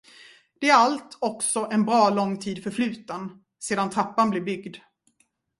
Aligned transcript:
Det 0.59 0.69
är 0.69 0.75
allt 0.75 1.17
också 1.21 1.67
en 1.71 1.85
bra 1.85 2.09
lång 2.09 2.39
tid 2.39 2.63
förfluten, 2.63 3.31
sedan 3.59 3.89
trappan 3.89 4.29
blev 4.29 4.43
byggd. 4.43 4.77